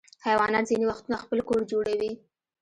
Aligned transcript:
حیوانات 0.27 0.65
ځینې 0.69 0.85
وختونه 0.87 1.15
خپل 1.23 1.37
کور 1.47 1.61
جوړوي. 1.71 2.11